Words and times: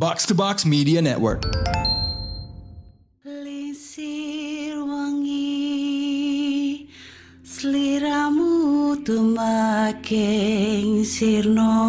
Box 0.00 0.24
to 0.24 0.32
Box 0.34 0.64
Media 0.64 1.02
Network. 1.02 1.44
Lisir 3.22 4.80
wangi 4.80 6.88
Seliramu 7.44 8.96
tumaking 9.04 11.04
sirno 11.04 11.84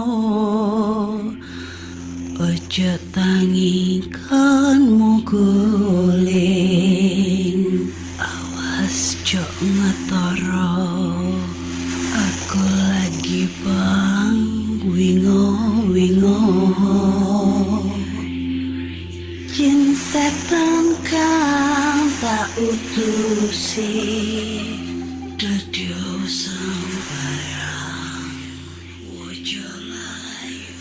Ojo 2.35 2.91
tangingkanmu 3.15 5.23
guling 5.23 7.63
Awas 8.19 9.15
jok 9.23 9.55
ngetoro 9.63 10.90
Jin 19.51 19.91
setan 19.91 20.95
kang 21.03 22.07
tak 22.23 22.55
utusi 22.55 23.91
Dadyo 25.35 26.23
sembarang 26.23 28.31
Wojo 29.11 29.67
layu 29.91 30.71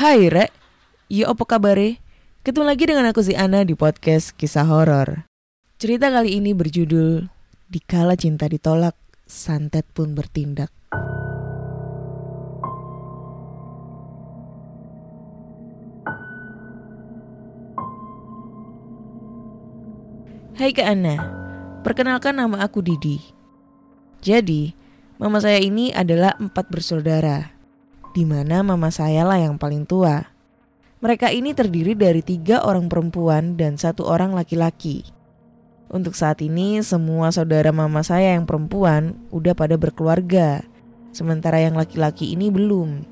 Hai 0.00 0.32
Rek, 0.32 0.48
yo 1.12 1.28
apa 1.28 1.44
kabare? 1.44 2.00
Ketemu 2.40 2.64
lagi 2.64 2.88
dengan 2.88 3.12
aku 3.12 3.20
si 3.20 3.36
Ana 3.36 3.68
di 3.68 3.76
podcast 3.76 4.32
kisah 4.32 4.64
horor. 4.64 5.28
Cerita 5.76 6.08
kali 6.08 6.40
ini 6.40 6.56
berjudul 6.56 7.28
Dikala 7.68 8.16
cinta 8.16 8.48
ditolak, 8.48 8.96
santet 9.28 9.84
pun 9.92 10.16
bertindak. 10.16 10.79
Hai 20.60 20.76
Kak 20.76 20.92
Ana, 20.92 21.16
perkenalkan 21.80 22.36
nama 22.36 22.60
aku 22.60 22.84
Didi. 22.84 23.16
Jadi, 24.20 24.76
mama 25.16 25.40
saya 25.40 25.56
ini 25.56 25.88
adalah 25.88 26.36
empat 26.36 26.68
bersaudara 26.68 27.48
di 28.12 28.28
mana 28.28 28.60
mama 28.60 28.92
saya 28.92 29.24
lah 29.24 29.40
yang 29.40 29.56
paling 29.56 29.88
tua. 29.88 30.20
Mereka 31.00 31.32
ini 31.32 31.56
terdiri 31.56 31.96
dari 31.96 32.20
tiga 32.20 32.60
orang 32.60 32.92
perempuan 32.92 33.56
dan 33.56 33.80
satu 33.80 34.04
orang 34.04 34.36
laki-laki. 34.36 35.00
Untuk 35.88 36.12
saat 36.12 36.44
ini, 36.44 36.84
semua 36.84 37.32
saudara 37.32 37.72
mama 37.72 38.04
saya 38.04 38.36
yang 38.36 38.44
perempuan 38.44 39.16
udah 39.32 39.56
pada 39.56 39.80
berkeluarga, 39.80 40.60
sementara 41.08 41.56
yang 41.64 41.72
laki-laki 41.72 42.36
ini 42.36 42.52
belum. 42.52 43.08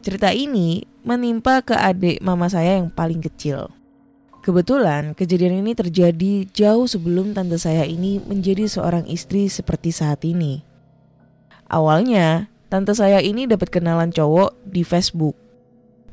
Cerita 0.00 0.32
ini 0.32 0.80
menimpa 1.04 1.60
ke 1.60 1.76
adik 1.76 2.24
mama 2.24 2.48
saya 2.48 2.80
yang 2.80 2.88
paling 2.88 3.20
kecil. 3.20 3.81
Kebetulan 4.42 5.14
kejadian 5.14 5.62
ini 5.62 5.70
terjadi 5.78 6.50
jauh 6.50 6.90
sebelum 6.90 7.30
tante 7.30 7.54
saya 7.62 7.86
ini 7.86 8.18
menjadi 8.18 8.66
seorang 8.66 9.06
istri 9.06 9.46
seperti 9.46 9.94
saat 9.94 10.26
ini. 10.26 10.66
Awalnya, 11.70 12.50
tante 12.66 12.90
saya 12.90 13.22
ini 13.22 13.46
dapat 13.46 13.70
kenalan 13.70 14.10
cowok 14.10 14.58
di 14.66 14.82
Facebook. 14.82 15.38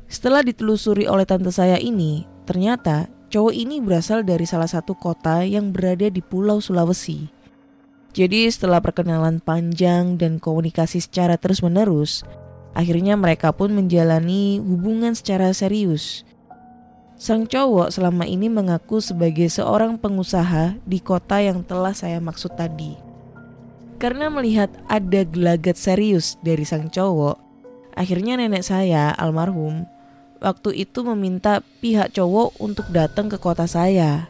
Setelah 0.06 0.46
ditelusuri 0.46 1.10
oleh 1.10 1.26
tante 1.26 1.50
saya 1.50 1.74
ini, 1.82 2.22
ternyata 2.46 3.10
cowok 3.34 3.50
ini 3.50 3.82
berasal 3.82 4.22
dari 4.22 4.46
salah 4.46 4.70
satu 4.70 4.94
kota 4.94 5.42
yang 5.42 5.74
berada 5.74 6.06
di 6.06 6.22
Pulau 6.22 6.62
Sulawesi. 6.62 7.26
Jadi 8.14 8.46
setelah 8.46 8.78
perkenalan 8.78 9.42
panjang 9.42 10.14
dan 10.14 10.38
komunikasi 10.38 11.02
secara 11.02 11.34
terus-menerus, 11.34 12.22
akhirnya 12.78 13.18
mereka 13.18 13.50
pun 13.50 13.74
menjalani 13.74 14.62
hubungan 14.62 15.18
secara 15.18 15.50
serius. 15.50 16.22
Sang 17.20 17.44
cowok 17.44 17.92
selama 17.92 18.24
ini 18.24 18.48
mengaku 18.48 18.96
sebagai 19.04 19.44
seorang 19.52 20.00
pengusaha 20.00 20.80
di 20.88 21.04
kota 21.04 21.36
yang 21.36 21.60
telah 21.60 21.92
saya 21.92 22.16
maksud 22.16 22.56
tadi. 22.56 22.96
Karena 24.00 24.32
melihat 24.32 24.72
ada 24.88 25.28
gelagat 25.28 25.76
serius 25.76 26.40
dari 26.40 26.64
sang 26.64 26.88
cowok, 26.88 27.36
akhirnya 27.92 28.40
nenek 28.40 28.64
saya, 28.64 29.12
almarhum, 29.20 29.84
waktu 30.40 30.80
itu 30.80 31.04
meminta 31.12 31.60
pihak 31.84 32.16
cowok 32.16 32.56
untuk 32.56 32.88
datang 32.88 33.28
ke 33.28 33.36
kota 33.36 33.68
saya. 33.68 34.24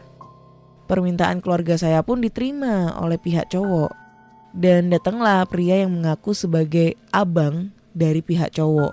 Permintaan 0.91 1.39
keluarga 1.39 1.79
saya 1.79 2.03
pun 2.03 2.19
diterima 2.19 2.99
oleh 2.99 3.15
pihak 3.15 3.47
cowok. 3.55 3.95
Dan 4.51 4.91
datanglah 4.91 5.47
pria 5.47 5.87
yang 5.87 5.95
mengaku 5.95 6.35
sebagai 6.35 6.99
abang 7.15 7.71
dari 7.95 8.19
pihak 8.19 8.51
cowok. 8.51 8.91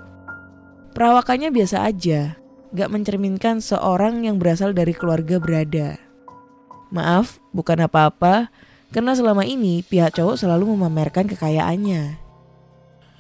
Perawakannya 0.95 1.51
biasa 1.51 1.83
aja, 1.83 2.39
gak 2.73 2.93
mencerminkan 2.93 3.65
seorang 3.65 4.25
yang 4.29 4.37
berasal 4.37 4.77
dari 4.77 4.93
keluarga 4.93 5.41
berada. 5.41 5.97
Maaf, 6.89 7.41
bukan 7.53 7.85
apa-apa, 7.85 8.49
karena 8.89 9.13
selama 9.13 9.45
ini 9.45 9.85
pihak 9.85 10.17
cowok 10.17 10.41
selalu 10.41 10.73
memamerkan 10.77 11.29
kekayaannya. 11.29 12.17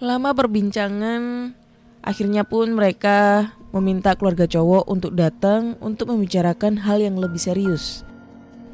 Lama 0.00 0.30
perbincangan, 0.32 1.52
akhirnya 2.00 2.48
pun 2.48 2.72
mereka 2.72 3.52
meminta 3.76 4.16
keluarga 4.16 4.48
cowok 4.48 4.88
untuk 4.88 5.12
datang 5.12 5.76
untuk 5.84 6.08
membicarakan 6.08 6.80
hal 6.80 7.04
yang 7.04 7.20
lebih 7.20 7.36
serius. 7.36 8.06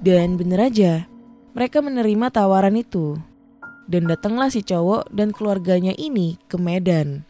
Dan 0.04 0.38
bener 0.38 0.70
aja, 0.70 1.10
mereka 1.56 1.82
menerima 1.82 2.30
tawaran 2.30 2.78
itu. 2.78 3.18
Dan 3.90 4.06
datanglah 4.08 4.48
si 4.48 4.62
cowok 4.62 5.10
dan 5.12 5.34
keluarganya 5.34 5.92
ini 5.98 6.38
ke 6.46 6.56
Medan. 6.56 7.26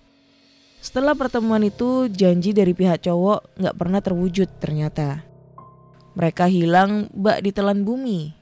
Setelah 0.84 1.16
pertemuan 1.16 1.64
itu, 1.64 2.12
janji 2.12 2.52
dari 2.52 2.76
pihak 2.76 3.08
cowok 3.08 3.56
nggak 3.56 3.76
pernah 3.80 4.04
terwujud 4.04 4.60
ternyata. 4.60 5.24
Mereka 6.12 6.44
hilang 6.52 7.08
bak 7.16 7.40
ditelan 7.40 7.88
bumi. 7.88 8.36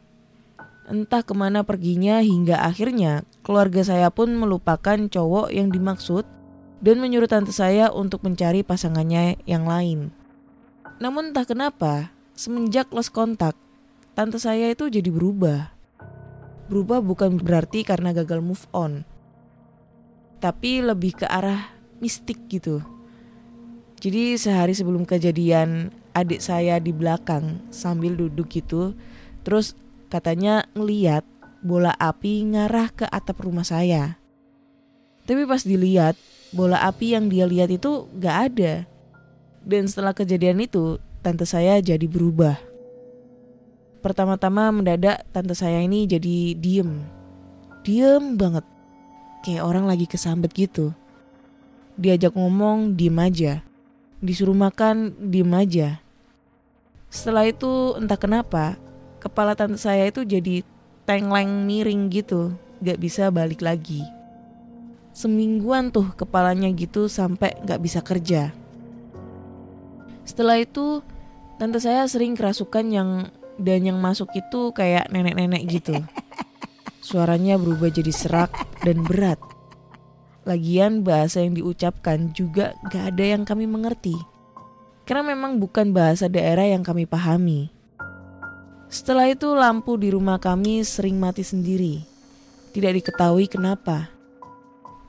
Entah 0.91 1.23
ke 1.23 1.39
mana 1.39 1.63
perginya 1.63 2.19
hingga 2.19 2.67
akhirnya 2.67 3.23
keluarga 3.47 3.87
saya 3.87 4.11
pun 4.11 4.35
melupakan 4.35 4.99
cowok 5.07 5.55
yang 5.55 5.71
dimaksud 5.71 6.27
dan 6.83 6.99
menyuruh 6.99 7.31
tante 7.31 7.55
saya 7.55 7.95
untuk 7.95 8.27
mencari 8.27 8.67
pasangannya 8.67 9.39
yang 9.47 9.63
lain. 9.63 10.11
Namun 10.99 11.31
entah 11.31 11.47
kenapa, 11.47 12.11
semenjak 12.35 12.91
lost 12.91 13.15
kontak, 13.15 13.55
tante 14.19 14.43
saya 14.43 14.75
itu 14.75 14.91
jadi 14.91 15.15
berubah. 15.15 15.71
Berubah 16.67 16.99
bukan 16.99 17.39
berarti 17.39 17.87
karena 17.87 18.11
gagal 18.11 18.43
move 18.43 18.67
on, 18.75 19.07
tapi 20.43 20.83
lebih 20.83 21.23
ke 21.23 21.27
arah 21.31 21.82
mistik 22.03 22.51
gitu. 22.51 22.83
Jadi 24.03 24.35
sehari 24.35 24.75
sebelum 24.75 25.07
kejadian 25.07 25.95
adik 26.11 26.43
saya 26.43 26.83
di 26.83 26.91
belakang 26.91 27.63
sambil 27.71 28.19
duduk 28.19 28.51
gitu, 28.51 28.99
terus 29.47 29.79
katanya 30.11 30.67
ngeliat 30.75 31.23
bola 31.63 31.95
api 31.95 32.43
ngarah 32.51 32.91
ke 32.91 33.07
atap 33.07 33.47
rumah 33.47 33.63
saya. 33.63 34.19
Tapi 35.23 35.47
pas 35.47 35.63
dilihat, 35.63 36.19
bola 36.51 36.83
api 36.83 37.15
yang 37.15 37.31
dia 37.31 37.47
lihat 37.47 37.71
itu 37.71 38.11
gak 38.19 38.37
ada. 38.51 38.83
Dan 39.63 39.87
setelah 39.87 40.11
kejadian 40.11 40.59
itu, 40.59 40.99
tante 41.23 41.47
saya 41.47 41.79
jadi 41.79 42.03
berubah. 42.11 42.59
Pertama-tama 44.03 44.75
mendadak 44.75 45.23
tante 45.31 45.55
saya 45.55 45.79
ini 45.79 46.11
jadi 46.11 46.59
diem. 46.59 47.07
Diem 47.87 48.35
banget. 48.35 48.67
Kayak 49.47 49.63
orang 49.63 49.87
lagi 49.87 50.11
kesambet 50.11 50.51
gitu. 50.59 50.91
Diajak 52.01 52.33
ngomong, 52.33 52.97
diem 52.97 53.19
aja. 53.21 53.53
Disuruh 54.25 54.57
makan, 54.57 55.13
diem 55.19 55.53
aja. 55.53 56.01
Setelah 57.13 57.45
itu 57.45 57.93
entah 58.01 58.17
kenapa, 58.17 58.81
kepala 59.21 59.53
tante 59.53 59.77
saya 59.77 60.09
itu 60.09 60.25
jadi 60.25 60.65
tengleng 61.05 61.69
miring 61.69 62.09
gitu. 62.09 62.57
Gak 62.81 62.97
bisa 62.97 63.29
balik 63.29 63.61
lagi. 63.61 64.01
Semingguan 65.13 65.93
tuh 65.93 66.09
kepalanya 66.17 66.73
gitu 66.73 67.05
sampai 67.13 67.53
gak 67.69 67.85
bisa 67.85 68.01
kerja. 68.01 68.57
Setelah 70.25 70.65
itu, 70.65 71.05
tante 71.61 71.77
saya 71.85 72.09
sering 72.09 72.33
kerasukan 72.33 72.89
yang 72.89 73.11
dan 73.61 73.85
yang 73.85 74.01
masuk 74.01 74.33
itu 74.33 74.73
kayak 74.73 75.13
nenek-nenek 75.13 75.69
gitu. 75.69 76.01
Suaranya 77.07 77.61
berubah 77.61 77.93
jadi 77.93 78.15
serak 78.15 78.57
dan 78.81 79.05
berat. 79.05 79.52
Lagian 80.43 81.07
bahasa 81.07 81.39
yang 81.39 81.55
diucapkan 81.55 82.35
juga 82.35 82.75
gak 82.91 83.15
ada 83.15 83.25
yang 83.39 83.47
kami 83.47 83.71
mengerti. 83.71 84.19
Karena 85.07 85.35
memang 85.35 85.63
bukan 85.63 85.95
bahasa 85.95 86.27
daerah 86.27 86.67
yang 86.67 86.83
kami 86.83 87.07
pahami. 87.07 87.71
Setelah 88.91 89.31
itu 89.31 89.55
lampu 89.55 89.95
di 89.97 90.11
rumah 90.11 90.43
kami 90.43 90.83
sering 90.83 91.17
mati 91.17 91.47
sendiri. 91.47 92.03
Tidak 92.75 92.93
diketahui 92.93 93.47
kenapa. 93.47 94.11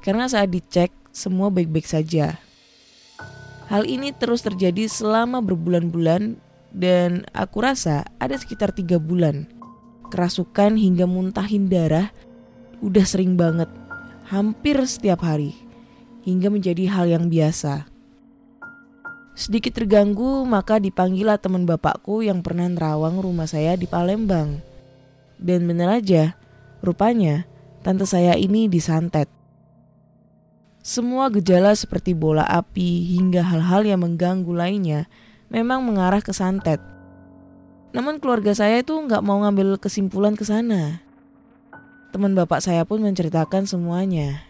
Karena 0.06 0.30
saat 0.30 0.54
dicek 0.54 0.94
semua 1.10 1.50
baik-baik 1.50 1.90
saja. 1.90 2.38
Hal 3.74 3.90
ini 3.90 4.14
terus 4.14 4.46
terjadi 4.46 4.86
selama 4.86 5.42
berbulan-bulan 5.42 6.38
dan 6.70 7.26
aku 7.34 7.66
rasa 7.66 8.06
ada 8.22 8.38
sekitar 8.38 8.70
tiga 8.70 9.02
bulan. 9.02 9.50
Kerasukan 10.14 10.78
hingga 10.78 11.10
muntahin 11.10 11.74
darah 11.74 12.14
udah 12.86 13.06
sering 13.08 13.34
banget. 13.34 13.83
Hampir 14.28 14.80
setiap 14.88 15.24
hari, 15.24 15.56
hingga 16.24 16.52
menjadi 16.52 16.88
hal 16.88 17.06
yang 17.12 17.28
biasa. 17.28 17.88
Sedikit 19.34 19.74
terganggu, 19.74 20.46
maka 20.46 20.78
dipanggillah 20.78 21.42
teman 21.42 21.66
bapakku 21.66 22.22
yang 22.22 22.46
pernah 22.46 22.70
nerawang 22.70 23.18
rumah 23.18 23.50
saya 23.50 23.74
di 23.74 23.90
Palembang. 23.90 24.62
Dan 25.42 25.66
benar 25.66 25.98
aja, 25.98 26.38
rupanya 26.86 27.50
tante 27.82 28.06
saya 28.06 28.38
ini 28.38 28.70
disantet. 28.70 29.28
Semua 30.84 31.32
gejala 31.32 31.74
seperti 31.74 32.12
bola 32.14 32.44
api 32.44 33.16
hingga 33.16 33.42
hal-hal 33.42 33.88
yang 33.88 34.04
mengganggu 34.04 34.52
lainnya 34.52 35.08
memang 35.48 35.82
mengarah 35.82 36.20
ke 36.20 36.36
santet. 36.36 36.84
Namun 37.96 38.20
keluarga 38.20 38.52
saya 38.52 38.82
itu 38.82 38.92
nggak 38.92 39.24
mau 39.24 39.42
ngambil 39.48 39.80
kesimpulan 39.80 40.36
ke 40.36 40.44
sana. 40.44 41.00
Teman 42.14 42.38
bapak 42.38 42.62
saya 42.62 42.86
pun 42.86 43.02
menceritakan 43.02 43.66
semuanya. 43.66 44.46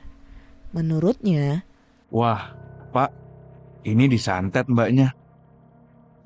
Menurutnya, 0.76 1.64
Wah, 2.12 2.52
Pak, 2.92 3.16
ini 3.88 4.12
disantet 4.12 4.68
mbaknya. 4.68 5.16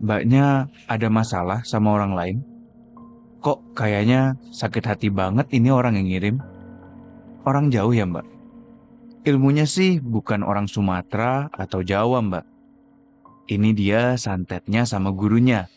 Mbaknya 0.01 0.65
ada 0.89 1.07
masalah 1.13 1.61
sama 1.61 1.93
orang 1.93 2.17
lain? 2.17 2.37
Kok 3.45 3.77
kayaknya 3.77 4.33
sakit 4.49 4.81
hati 4.81 5.13
banget 5.13 5.45
ini 5.53 5.69
orang 5.69 6.01
yang 6.01 6.09
ngirim? 6.09 6.35
Orang 7.45 7.69
jauh 7.69 7.93
ya 7.93 8.09
mbak? 8.09 8.25
Ilmunya 9.23 9.69
sih 9.69 10.01
bukan 10.01 10.41
orang 10.41 10.65
Sumatera 10.65 11.53
atau 11.53 11.85
Jawa 11.85 12.17
mbak. 12.17 12.45
Ini 13.45 13.77
dia 13.77 14.17
santetnya 14.17 14.89
sama 14.89 15.13
gurunya. 15.13 15.69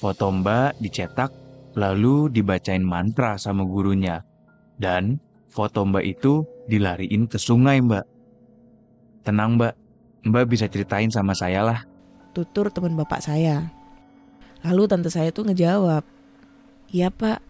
Foto 0.00 0.32
mbak 0.32 0.80
dicetak 0.80 1.30
lalu 1.76 2.32
dibacain 2.32 2.82
mantra 2.82 3.36
sama 3.36 3.68
gurunya. 3.68 4.24
Dan 4.78 5.18
foto 5.50 5.82
mbak 5.82 6.06
itu 6.06 6.46
dilariin 6.70 7.26
ke 7.26 7.36
sungai 7.36 7.82
mbak. 7.82 8.06
Tenang 9.26 9.58
mbak, 9.58 9.74
mbak 10.24 10.44
bisa 10.46 10.70
ceritain 10.70 11.10
sama 11.10 11.34
saya 11.34 11.66
lah. 11.66 11.80
tutur 12.36 12.70
teman 12.70 12.94
bapak 12.94 13.18
saya. 13.18 13.66
Lalu 14.62 14.86
tante 14.86 15.10
saya 15.10 15.34
tuh 15.34 15.50
ngejawab, 15.50 16.06
Iya 16.88 17.10
pak, 17.10 17.42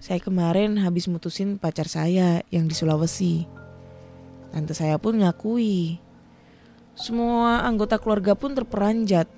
saya 0.00 0.18
kemarin 0.18 0.80
habis 0.80 1.06
mutusin 1.06 1.60
pacar 1.60 1.84
saya 1.84 2.40
yang 2.48 2.64
di 2.64 2.74
Sulawesi. 2.74 3.44
Tante 4.50 4.72
saya 4.72 4.96
pun 4.96 5.20
ngakui. 5.20 6.00
Semua 6.98 7.62
anggota 7.62 8.00
keluarga 8.00 8.32
pun 8.34 8.56
terperanjat 8.56 9.30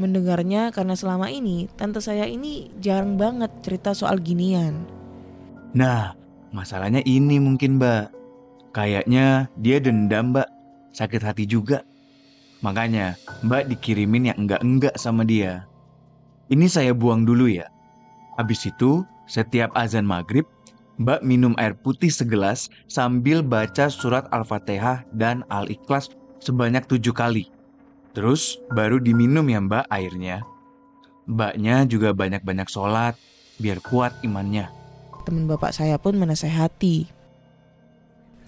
mendengarnya 0.00 0.72
karena 0.72 0.96
selama 0.96 1.28
ini 1.28 1.68
tante 1.76 2.00
saya 2.00 2.24
ini 2.24 2.72
jarang 2.80 3.20
banget 3.20 3.52
cerita 3.60 3.92
soal 3.92 4.18
ginian. 4.20 4.84
Nah, 5.76 6.16
masalahnya 6.52 7.00
ini 7.08 7.40
mungkin 7.40 7.80
mbak. 7.80 8.12
Kayaknya 8.72 9.48
dia 9.60 9.76
dendam 9.80 10.32
mbak, 10.32 10.48
sakit 10.92 11.20
hati 11.24 11.44
juga. 11.44 11.84
Makanya 12.62 13.18
mbak 13.42 13.68
dikirimin 13.68 14.30
yang 14.30 14.38
enggak-enggak 14.46 14.94
sama 14.96 15.26
dia. 15.26 15.66
Ini 16.52 16.68
saya 16.68 16.92
buang 16.92 17.24
dulu 17.24 17.48
ya. 17.48 17.66
Habis 18.36 18.68
itu, 18.68 19.04
setiap 19.28 19.72
azan 19.76 20.04
maghrib, 20.04 20.44
mbak 21.00 21.24
minum 21.24 21.56
air 21.56 21.76
putih 21.76 22.12
segelas 22.12 22.68
sambil 22.88 23.40
baca 23.40 23.88
surat 23.88 24.28
Al-Fatihah 24.32 25.04
dan 25.16 25.44
Al-Ikhlas 25.48 26.12
sebanyak 26.40 26.84
tujuh 26.88 27.12
kali. 27.12 27.48
Terus 28.12 28.60
baru 28.72 29.00
diminum 29.00 29.48
ya 29.48 29.60
mbak 29.60 29.88
airnya. 29.88 30.44
Mbaknya 31.28 31.88
juga 31.88 32.12
banyak-banyak 32.12 32.68
sholat, 32.68 33.16
biar 33.56 33.78
kuat 33.80 34.12
imannya. 34.26 34.81
Teman 35.22 35.46
bapak 35.46 35.70
saya 35.74 35.98
pun 35.98 36.18
menasehati. 36.18 37.06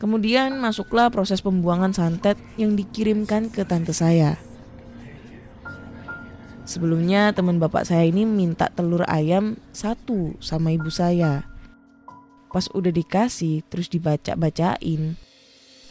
Kemudian 0.03 0.59
masuklah 0.59 1.09
proses 1.09 1.41
pembuangan 1.41 1.95
santet 1.95 2.37
yang 2.59 2.75
dikirimkan 2.75 3.49
ke 3.49 3.63
tante 3.63 3.95
saya. 3.95 4.37
Sebelumnya 6.65 7.31
teman 7.37 7.61
bapak 7.61 7.87
saya 7.87 8.09
ini 8.09 8.25
minta 8.25 8.73
telur 8.73 9.05
ayam 9.07 9.61
satu 9.71 10.35
sama 10.41 10.73
ibu 10.73 10.89
saya. 10.89 11.47
Pas 12.51 12.67
udah 12.73 12.91
dikasih 12.91 13.63
terus 13.71 13.87
dibaca-bacain. 13.93 15.15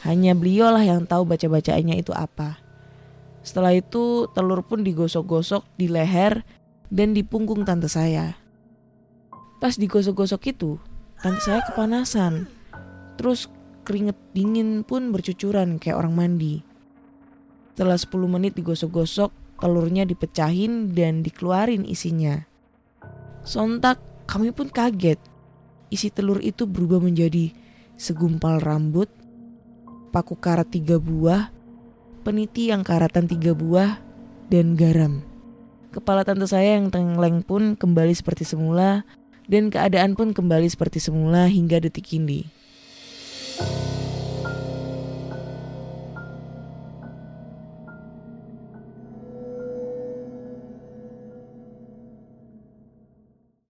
Hanya 0.04 0.32
beliau 0.36 0.74
lah 0.74 0.84
yang 0.84 1.08
tahu 1.08 1.24
baca-bacaannya 1.24 1.96
itu 1.96 2.12
apa. 2.12 2.60
Setelah 3.46 3.72
itu 3.72 4.28
telur 4.36 4.66
pun 4.68 4.84
digosok-gosok 4.84 5.64
di 5.80 5.88
leher 5.88 6.44
dan 6.92 7.16
di 7.16 7.24
punggung 7.24 7.64
tante 7.64 7.88
saya. 7.88 8.43
Pas 9.64 9.80
digosok-gosok 9.80 10.52
itu, 10.52 10.76
tante 11.24 11.40
saya 11.40 11.64
kepanasan. 11.64 12.52
Terus 13.16 13.48
keringet 13.88 14.20
dingin 14.36 14.84
pun 14.84 15.16
bercucuran 15.16 15.80
kayak 15.80 16.04
orang 16.04 16.12
mandi. 16.12 16.68
Setelah 17.72 17.96
10 17.96 18.28
menit 18.28 18.60
digosok-gosok, 18.60 19.32
telurnya 19.64 20.04
dipecahin 20.04 20.92
dan 20.92 21.24
dikeluarin 21.24 21.88
isinya. 21.88 22.44
Sontak 23.48 24.04
kami 24.28 24.52
pun 24.52 24.68
kaget. 24.68 25.16
Isi 25.88 26.12
telur 26.12 26.44
itu 26.44 26.68
berubah 26.68 27.00
menjadi 27.00 27.56
segumpal 27.96 28.60
rambut, 28.60 29.08
paku 30.12 30.36
karat 30.44 30.76
tiga 30.76 31.00
buah, 31.00 31.56
peniti 32.28 32.68
yang 32.68 32.84
karatan 32.84 33.32
tiga 33.32 33.56
buah, 33.56 33.96
dan 34.52 34.76
garam. 34.76 35.24
Kepala 35.96 36.28
tante 36.28 36.52
saya 36.52 36.76
yang 36.76 36.92
tengkleng 36.92 37.48
pun 37.48 37.80
kembali 37.80 38.12
seperti 38.12 38.44
semula 38.44 39.08
dan 39.48 39.70
keadaan 39.72 40.16
pun 40.16 40.32
kembali 40.32 40.68
seperti 40.68 41.04
semula 41.04 41.48
hingga 41.48 41.84
detik 41.84 42.16
ini. 42.16 42.63